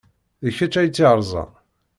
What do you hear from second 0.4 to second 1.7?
D kečč ay tt-yerẓan?